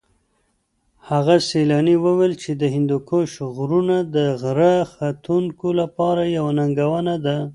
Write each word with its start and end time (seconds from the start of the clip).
هغه 1.09 1.35
سېلاني 1.49 1.95
وویل 2.05 2.33
چې 2.43 2.51
د 2.61 2.63
هندوکش 2.75 3.31
غرونه 3.57 3.97
د 4.15 4.17
غره 4.41 4.73
ختونکو 4.93 5.67
لپاره 5.81 6.21
یوه 6.37 6.51
ننګونه 6.59 7.15
ده. 7.25 7.37